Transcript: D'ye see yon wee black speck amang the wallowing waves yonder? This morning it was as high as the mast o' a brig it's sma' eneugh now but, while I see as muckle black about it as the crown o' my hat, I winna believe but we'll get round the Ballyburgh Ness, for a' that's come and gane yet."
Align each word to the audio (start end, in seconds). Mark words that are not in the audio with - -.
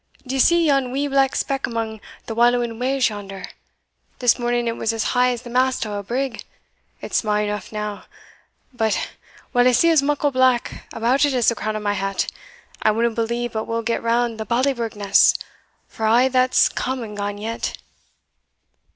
D'ye 0.25 0.39
see 0.39 0.65
yon 0.65 0.91
wee 0.91 1.05
black 1.07 1.35
speck 1.35 1.67
amang 1.67 2.01
the 2.25 2.33
wallowing 2.33 2.79
waves 2.79 3.09
yonder? 3.09 3.45
This 4.17 4.39
morning 4.39 4.65
it 4.67 4.75
was 4.75 4.91
as 4.93 5.03
high 5.13 5.29
as 5.29 5.43
the 5.43 5.49
mast 5.51 5.85
o' 5.85 5.93
a 5.93 6.01
brig 6.01 6.43
it's 7.01 7.17
sma' 7.17 7.41
eneugh 7.43 7.71
now 7.71 8.05
but, 8.73 9.09
while 9.51 9.67
I 9.67 9.73
see 9.73 9.91
as 9.91 10.01
muckle 10.01 10.31
black 10.31 10.87
about 10.91 11.23
it 11.23 11.35
as 11.35 11.49
the 11.49 11.53
crown 11.53 11.75
o' 11.75 11.79
my 11.81 11.93
hat, 11.93 12.25
I 12.81 12.89
winna 12.89 13.11
believe 13.11 13.53
but 13.53 13.65
we'll 13.65 13.83
get 13.83 14.01
round 14.01 14.39
the 14.39 14.45
Ballyburgh 14.47 14.95
Ness, 14.95 15.35
for 15.87 16.07
a' 16.07 16.27
that's 16.29 16.67
come 16.67 17.03
and 17.03 17.15
gane 17.15 17.37
yet." 17.37 17.77